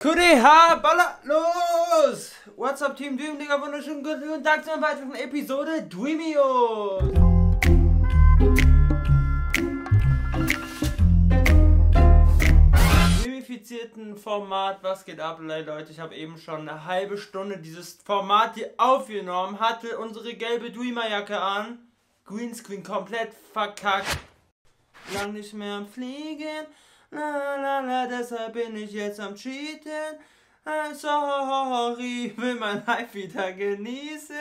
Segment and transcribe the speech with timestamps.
[0.00, 2.32] QDH, baller los!
[2.54, 7.02] What's up, Team Dream, Digga, wunderschönen guten Tag zu einer weiteren Episode Dreamios!
[13.24, 15.90] Dreamifizierten Format, was geht ab, Leute?
[15.90, 21.40] Ich habe eben schon eine halbe Stunde dieses Format hier aufgenommen, hatte unsere gelbe Dreamerjacke
[21.40, 21.90] an,
[22.24, 24.16] Greenscreen komplett verkackt,
[25.12, 26.68] lang nicht mehr am Fliegen.
[27.10, 30.18] La la la, deshalb bin ich jetzt am Cheaten.
[30.94, 34.36] Sorry, will mein Life wieder genießen.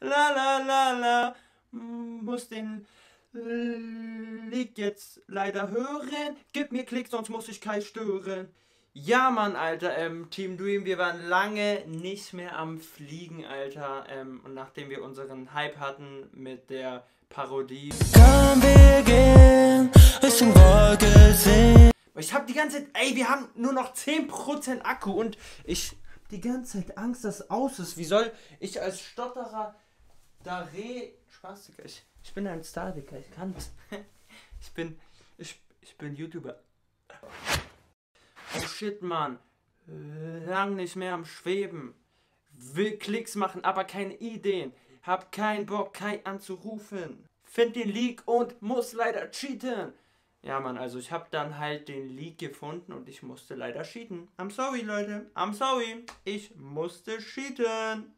[0.00, 1.34] La la la la,
[1.70, 2.86] muss den
[3.32, 6.36] Leak jetzt leider hören.
[6.52, 8.48] Gib mir Klick, sonst muss ich kein stören.
[8.94, 14.04] Ja, Mann, Alter, ähm, Team Dream, wir waren lange nicht mehr am Fliegen, Alter.
[14.10, 17.88] Ähm, und nachdem wir unseren Hype hatten mit der Parodie.
[18.12, 19.90] Komm, wir gehen
[20.22, 21.81] Richtung Wolke sehen.
[22.14, 25.96] Ich habe die ganze Zeit, ey, wir haben nur noch 10% Akku und ich
[26.30, 27.96] die ganze Zeit Angst, dass es aus ist.
[27.96, 29.74] Wie soll ich als Stotterer
[30.42, 31.12] da re...
[31.28, 31.84] Spaß, Digga.
[31.84, 33.16] Ich, ich bin ein Star, Digga.
[33.16, 33.70] Ich kann das.
[34.60, 34.96] Ich bin...
[35.38, 36.56] Ich, ich bin YouTuber.
[38.56, 39.40] Oh shit, Mann.
[39.86, 41.94] Lang nicht mehr am Schweben.
[42.52, 44.72] Will Klicks machen, aber keine Ideen.
[45.02, 47.28] Hab keinen Bock, Kai anzurufen.
[47.42, 49.92] Find den Leak und muss leider cheaten.
[50.44, 54.28] Ja, Mann, also ich habe dann halt den Leak gefunden und ich musste leider cheaten.
[54.38, 55.30] I'm sorry, Leute.
[55.36, 56.04] I'm sorry.
[56.24, 58.12] Ich musste cheaten.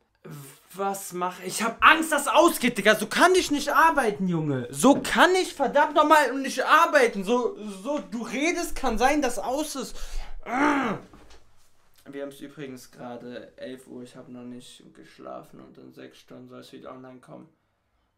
[0.72, 1.60] Was mache ich?
[1.60, 2.94] Ich habe Angst, dass ausgeht, Digga.
[2.94, 4.66] So kann ich nicht arbeiten, Junge.
[4.70, 7.24] So kann ich verdammt nochmal nicht arbeiten.
[7.24, 9.94] So, so, du redest, kann sein, dass aus ist.
[10.46, 14.02] Wir haben es übrigens gerade 11 Uhr.
[14.02, 17.48] Ich habe noch nicht geschlafen und in 6 Stunden soll es wieder online kommen.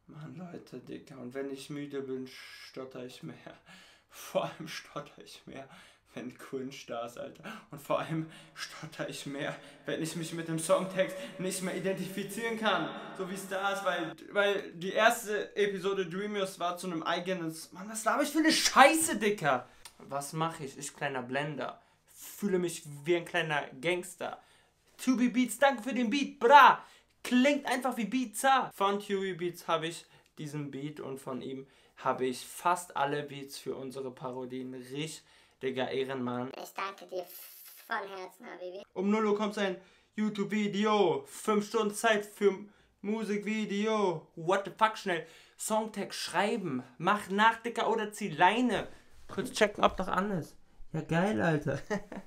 [0.06, 1.16] Mann, Leute, Digga.
[1.16, 3.34] Und wenn ich müde bin, stotter ich mehr.
[4.16, 5.68] Vor allem stotter ich mehr,
[6.14, 7.44] wenn Cringe da ist, Alter.
[7.70, 12.58] Und vor allem stotter ich mehr, wenn ich mich mit dem Songtext nicht mehr identifizieren
[12.58, 12.88] kann.
[13.18, 17.54] So wie es da ist, weil, weil die erste Episode Dreamios war zu einem eigenen...
[17.72, 19.68] Mann, was habe ich für eine Scheiße, Dicker?
[19.98, 20.78] Was mache ich?
[20.78, 21.82] Ich kleiner Blender.
[22.06, 24.40] Fühle mich wie ein kleiner Gangster.
[24.96, 26.82] Tubi Beats, danke für den Beat, bra!
[27.22, 28.70] Klingt einfach wie Beatsa.
[28.74, 30.06] Von Tubi Beats habe ich
[30.38, 34.74] diesen Beat und von ihm habe ich fast alle Beats für unsere Parodien.
[34.74, 36.50] Richtiger Ehrenmann.
[36.62, 37.24] Ich danke dir
[37.86, 38.82] von Herzen, Habibi.
[38.92, 39.76] Um 0 Uhr kommt sein
[40.14, 41.24] YouTube-Video.
[41.26, 42.54] 5 Stunden Zeit für
[43.00, 44.26] Musikvideo.
[44.36, 45.26] What the fuck, schnell.
[45.58, 46.82] Songtext schreiben.
[46.98, 48.88] Mach nach, Dicker, oder zieh Leine.
[49.28, 50.56] Kurz checken, ob noch an ist.
[50.92, 51.80] Ja, geil, Alter.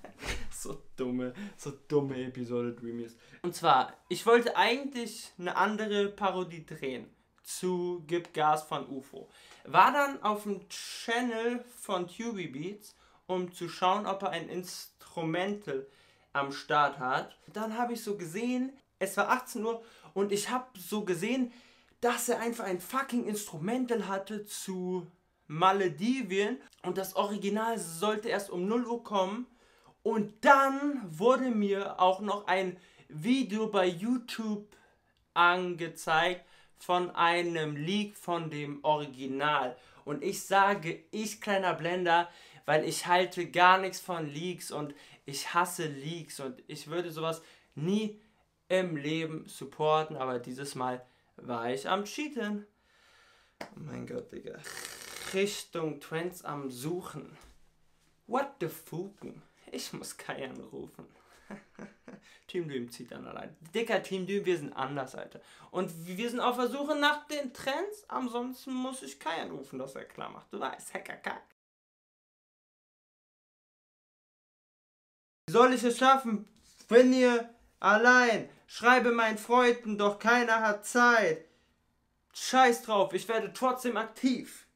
[0.52, 3.16] so dumme, so dumme Episode Dreamies.
[3.42, 7.08] Und zwar, ich wollte eigentlich eine andere Parodie drehen
[7.44, 9.30] zu Gib Gas von UFO.
[9.72, 12.96] War dann auf dem Channel von Tubi Beats,
[13.28, 15.86] um zu schauen, ob er ein Instrumental
[16.34, 17.38] am Start hat.
[17.54, 19.84] Dann habe ich so gesehen, es war 18 Uhr
[20.16, 21.54] und ich habe so gesehen,
[22.02, 25.06] dass er einfach ein fucking Instrumental hatte zu
[25.46, 29.46] Maledivien und das Original sollte erst um 0 Uhr kommen
[30.02, 32.76] und dann wurde mir auch noch ein
[33.08, 34.66] Video bei YouTube
[35.36, 36.49] angezeigt
[36.80, 39.76] von einem Leak von dem Original.
[40.06, 42.30] Und ich sage, ich kleiner Blender,
[42.66, 44.96] weil ich halte gar nichts von Leaks und
[45.26, 47.42] ich hasse Leaks und ich würde sowas
[47.76, 48.20] nie
[48.68, 52.66] im Leben supporten, aber dieses Mal war ich am Cheaten.
[53.62, 54.60] Oh mein Gott, Digga.
[55.34, 57.38] Richtung Trends am Suchen.
[58.28, 59.42] What the fucken?
[59.72, 61.06] Ich muss Kai anrufen.
[62.48, 63.56] Team Doom zieht dann allein.
[63.74, 65.42] Dicker Team Doom, wir sind anders, Alter.
[65.72, 68.06] Und wir sind auf der Suche nach den Trends.
[68.08, 70.52] Ansonsten muss ich Kai anrufen, dass er klar macht.
[70.52, 71.42] Du weißt, Hacker.
[75.48, 76.48] Wie soll ich es schaffen?
[76.88, 77.50] Bin ihr
[77.80, 78.50] allein.
[78.68, 81.46] Schreibe meinen Freunden, doch keiner hat Zeit.
[82.34, 84.68] Scheiß drauf, ich werde trotzdem aktiv.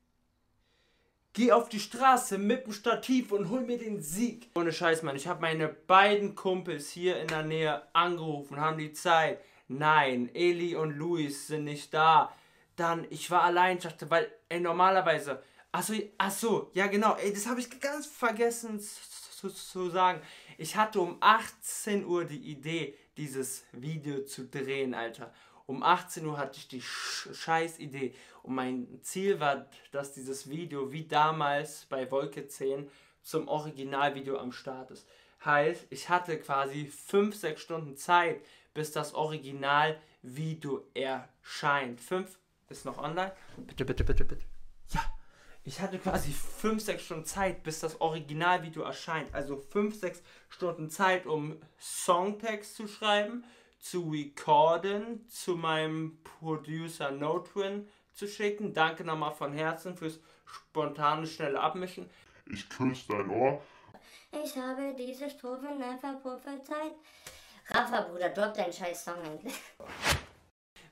[1.35, 4.51] Geh auf die Straße mit dem Stativ und hol mir den Sieg.
[4.53, 5.15] Ohne Scheiß, Mann.
[5.15, 9.39] Ich habe meine beiden Kumpels hier in der Nähe angerufen, haben die Zeit.
[9.67, 12.31] Nein, Eli und Luis sind nicht da.
[12.75, 15.41] Dann, ich war allein, ich dachte, weil, ey, normalerweise.
[15.71, 20.21] Achso, achso, ja genau, ey, das habe ich ganz vergessen zu, zu sagen.
[20.59, 25.33] Ich hatte um 18 Uhr die Idee, dieses Video zu drehen, Alter.
[25.65, 28.13] Um 18 Uhr hatte ich die scheiß Idee.
[28.41, 32.89] Und mein Ziel war, dass dieses Video wie damals bei Wolke 10
[33.21, 35.07] zum Originalvideo am Start ist.
[35.45, 38.41] Heißt, ich hatte quasi 5-6 Stunden Zeit,
[38.73, 42.01] bis das Originalvideo erscheint.
[42.01, 42.37] 5
[42.69, 43.33] ist noch online.
[43.57, 44.43] Bitte, bitte, bitte, bitte.
[44.89, 45.01] Ja,
[45.65, 49.33] Ich hatte quasi 5, 6 Stunden Zeit, bis das Originalvideo erscheint.
[49.33, 53.45] Also 5, 6 Stunden Zeit, um Songtext zu schreiben,
[53.83, 58.73] zu recorden, zu meinem Producer NoTwin zu schicken.
[58.73, 62.09] Danke nochmal von Herzen fürs spontane, schnelle Abmischen.
[62.45, 63.61] Ich küsse dein Ohr.
[64.31, 66.93] Ich habe diese Strophe einfach prophezeit.
[67.67, 69.59] Rafa, Bruder, drop deinen scheiß Song endlich.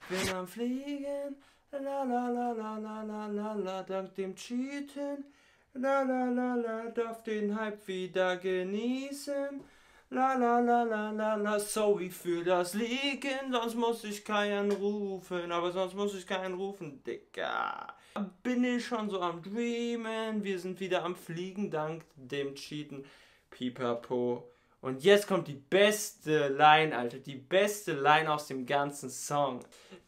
[0.10, 1.38] Bin am Fliegen,
[1.72, 5.24] la la la la la la la la, dank dem Cheaten,
[5.74, 9.64] la la la la, darf den Hype wieder genießen.
[10.14, 15.54] La la la la la la, sorry für das Liegen, sonst muss ich keinen rufen,
[15.54, 17.88] aber sonst muss ich keinen rufen, Digga.
[18.44, 23.06] Bin ich schon so am Dreamen, wir sind wieder am Fliegen, dank dem Cheaten,
[23.52, 24.52] pipapo.
[24.82, 29.64] Und jetzt kommt die beste Line, Alter, die beste Line aus dem ganzen Song.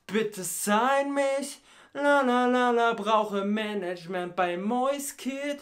[0.05, 1.61] Bitte sein mich,
[1.93, 5.61] la la la la, brauche Management bei Moist Kid.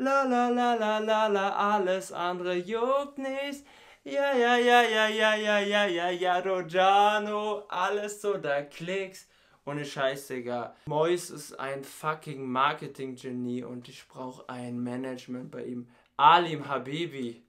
[0.00, 3.66] La la la la la la, alles andere juckt nicht.
[4.04, 9.26] Ja, ja, ja, ja, ja, ja, ja, ja, ja, Rojano, alles so, da klicks.
[9.66, 10.76] Ohne Scheiß, Digga.
[10.86, 15.88] Mois ist ein fucking Marketing-Genie und ich brauche ein Management bei ihm.
[16.16, 17.44] Alim Habibi,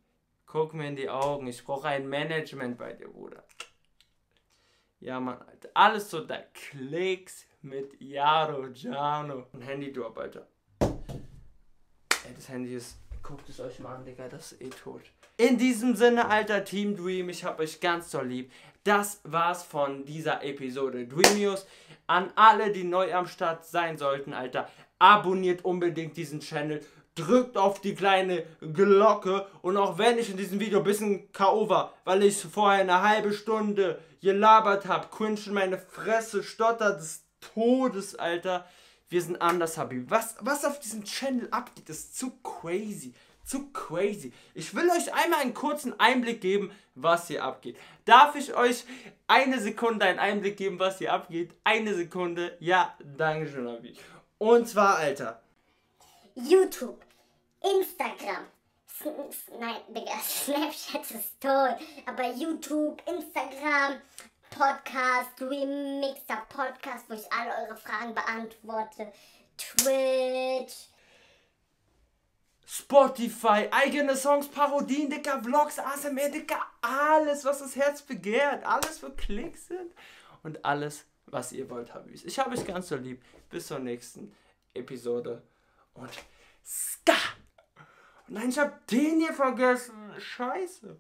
[0.48, 1.46] guck mir in die Augen.
[1.46, 3.44] Ich brauche ein Management bei dir, Bruder.
[5.00, 5.70] Ja, Mann, Alter.
[5.76, 9.46] Alles so, da klicks mit Yaro Jano.
[9.54, 10.48] Ein Handy-Drop, Alter.
[12.40, 12.96] Das Handy ist.
[13.22, 15.02] Guckt es euch mal an, Digga, das ist eh tot.
[15.36, 18.50] In diesem Sinne, alter Team Dream, ich hab euch ganz doll lieb.
[18.86, 21.68] Das war's von dieser Episode Dreamios.
[22.08, 24.70] An alle, die neu am Start sein sollten, Alter,
[25.00, 26.80] abonniert unbedingt diesen Channel.
[27.14, 29.46] Drückt auf die kleine Glocke.
[29.62, 31.68] Und auch wenn ich in diesem Video ein bisschen K.O.
[31.68, 38.16] war, weil ich vorher eine halbe Stunde gelabert habe, in meine Fresse, stottert des Todes,
[38.16, 38.66] Alter.
[39.10, 40.10] Wir sind anders, Habib.
[40.10, 43.14] Was, was auf diesem Channel abgeht, ist zu crazy.
[43.44, 44.32] Zu crazy.
[44.54, 47.76] Ich will euch einmal einen kurzen Einblick geben, was hier abgeht.
[48.06, 48.86] Darf ich euch
[49.28, 51.56] eine Sekunde einen Einblick geben, was hier abgeht?
[51.64, 52.56] Eine Sekunde.
[52.60, 53.98] Ja, danke schön, Habib.
[54.38, 55.42] Und zwar, Alter.
[56.36, 57.04] YouTube,
[57.62, 58.46] Instagram.
[59.60, 61.76] Nein, Digga, Snapchat ist tot.
[62.06, 64.02] Aber YouTube, Instagram,
[64.50, 69.12] Podcast, Remixer Podcast, wo ich alle eure Fragen beantworte.
[69.58, 70.90] Twitch.
[72.66, 79.10] Spotify, eigene Songs, Parodien, Dicker, Vlogs, ASMR, Dicker, alles, was das Herz begehrt, alles für
[79.12, 79.92] Klicks sind
[80.44, 82.24] und alles, was ihr wollt, Habis.
[82.26, 83.24] Ich habe euch ganz so lieb.
[83.50, 84.36] Bis zur nächsten
[84.76, 85.42] Episode
[85.96, 86.12] und
[86.64, 87.16] Ska!
[88.28, 90.14] Nein, ich habe den hier vergessen.
[90.20, 91.00] Scheiße.